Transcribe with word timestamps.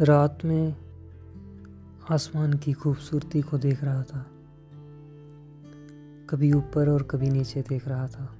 रात 0.00 0.38
में 0.44 0.74
आसमान 2.10 2.52
की 2.52 2.72
खूबसूरती 2.72 3.40
को 3.42 3.58
देख 3.58 3.84
रहा 3.84 4.02
था। 4.02 4.26
कभी 6.30 6.52
ऊपर 6.52 6.88
और 6.88 7.02
कभी 7.02 7.30
नीचे 7.30 7.62
देख 7.62 7.88
रहा 7.88 8.06
था। 8.06 8.34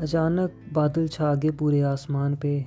अचानक 0.00 0.52
बादल 0.72 1.08
छा 1.08 1.34
गए 1.34 1.50
पूरे 1.50 1.80
आसमान 1.80 2.36
पे। 2.36 2.66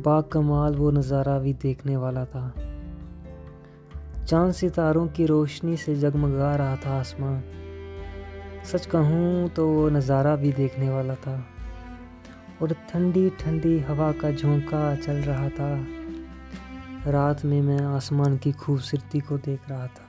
बाग 0.00 0.24
कमाल 0.24 0.74
वो 0.74 0.90
नज़ारा 0.90 1.38
भी 1.38 1.52
देखने 1.52 1.96
वाला 1.96 2.24
था। 2.24 2.54
चाँद 4.24 4.52
सितारों 4.52 5.08
की 5.08 5.26
रोशनी 5.26 5.76
से 5.76 5.96
जगमगा 5.96 6.56
रहा 6.56 6.76
था 6.76 7.00
आसमान। 7.00 7.42
सच 8.64 8.86
कहूँ 8.86 9.48
तो 9.48 9.68
वो 9.68 9.88
नज़ारा 9.88 10.36
भी 10.36 10.52
देखने 10.52 10.90
वाला 10.90 11.14
था। 11.14 11.46
और 12.62 12.72
ठंडी 12.72 13.30
ठंडी 13.30 13.78
हवा 13.78 14.12
का 14.12 14.30
झोंका 14.30 14.96
चल 14.96 15.12
रहा 15.12 15.48
था। 15.48 15.84
रात 17.10 17.44
में 17.44 17.62
मैं 17.62 17.80
आसमान 17.80 18.36
की 18.36 18.52
खूबसूरती 18.52 19.20
को 19.20 19.38
देख 19.38 19.60
रहा 19.70 19.86
था। 19.86 20.06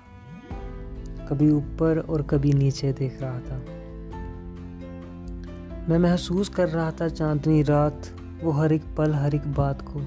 कभी 1.28 1.52
ऊपर 1.52 2.00
और 2.00 2.22
कभी 2.22 2.54
नीचे 2.54 2.94
देख 2.94 3.22
रहा 3.22 3.40
था। 3.40 3.58
मैं 5.90 5.98
महसूस 5.98 6.50
कर 6.50 6.70
रहा 6.70 6.92
था 6.92 7.08
चांदनी 7.08 7.64
रात, 7.64 8.02
वो 8.44 8.52
हर 8.52 8.74
एक 8.74 8.84
पल, 8.98 9.14
हर 9.14 9.36
एक 9.36 9.54
बात 9.54 9.82
को। 9.82 10.02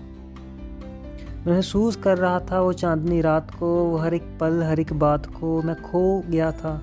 महसूस 1.50 1.96
कर 1.96 2.18
रहा 2.18 2.40
था 2.40 2.60
वो 2.60 2.72
चांदनी 2.72 3.20
रात 3.20 3.50
को, 3.58 3.84
वो 3.84 3.96
हर 3.96 4.14
एक 4.14 4.38
पल, 4.40 4.62
हर 4.62 4.80
एक 4.80 4.92
बात 4.92 5.26
को। 5.26 5.62
मैं 5.62 5.82
खो 5.82 6.20
गया 6.20 6.52
था 6.52 6.82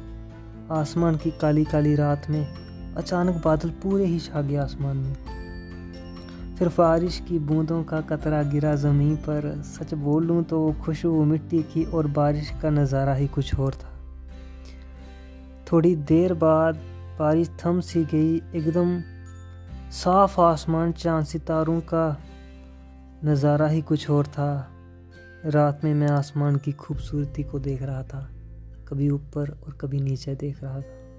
आसमान 0.71 1.15
की 1.15 1.31
काली 1.31 1.65
काली 1.65 1.95
रात 1.95 2.27
में। 2.29 2.47
अचानक 2.95 3.41
बादल 3.45 3.69
पूरे 3.69 4.05
ही 4.05 4.19
छा 4.19 4.41
गया 4.41 4.63
आसमान 4.63 4.97
में। 4.97 5.40
फिर 6.61 6.69
बारिश 6.69 7.17
की 7.19 7.37
बूंदों 7.39 7.83
का 7.83 7.99
कतरा 8.01 8.41
गिरा 8.43 8.73
ज़मीन 8.75 9.15
पर। 9.17 9.45
सच 9.65 9.93
बोलूँ 9.93 10.43
तो 10.43 10.57
खुशबू 10.81 11.23
मिट्टी 11.23 11.61
की 11.63 11.83
और 11.83 12.07
बारिश 12.07 12.51
का 12.61 12.69
नज़ारा 12.69 13.13
ही 13.13 13.27
कुछ 13.27 13.59
और 13.59 13.73
था। 13.73 13.93
थोड़ी 15.71 15.95
देर 15.95 16.33
बाद 16.33 16.81
बारिश 17.19 17.49
थम 17.65 17.79
सी 17.79 18.03
गई, 18.05 18.35
एकदम 18.55 19.01
साफ़ 19.91 20.39
आसमान, 20.41 20.91
चाँद 20.91 21.25
सितारों 21.25 21.79
का 21.83 22.17
नज़ारा 23.25 23.67
ही 23.67 23.81
कुछ 23.81 24.09
और 24.09 24.27
था। 24.27 24.51
रात 25.45 25.83
में 25.83 25.93
मैं 25.93 26.09
आसमान 26.09 26.55
की 26.55 26.71
खूबसूरती 26.71 27.43
को 27.43 27.59
देख 27.59 27.81
रहा 27.81 28.03
था, 28.03 28.27
कभी 28.87 29.09
ऊपर 29.09 29.49
और 29.57 29.77
कभी 29.81 30.01
नीचे 30.01 30.35
देख 30.35 30.63
रहा 30.63 30.81
था। 30.81 31.09